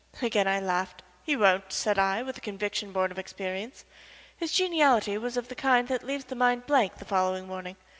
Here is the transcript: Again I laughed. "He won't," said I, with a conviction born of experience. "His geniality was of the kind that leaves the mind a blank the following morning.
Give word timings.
Again 0.19 0.47
I 0.47 0.59
laughed. 0.59 1.03
"He 1.21 1.35
won't," 1.37 1.71
said 1.71 1.99
I, 1.99 2.23
with 2.23 2.35
a 2.35 2.41
conviction 2.41 2.91
born 2.91 3.11
of 3.11 3.19
experience. 3.19 3.85
"His 4.35 4.51
geniality 4.51 5.15
was 5.19 5.37
of 5.37 5.47
the 5.47 5.53
kind 5.53 5.87
that 5.89 6.01
leaves 6.03 6.25
the 6.25 6.33
mind 6.33 6.63
a 6.63 6.65
blank 6.65 6.95
the 6.95 7.05
following 7.05 7.45
morning. 7.45 7.75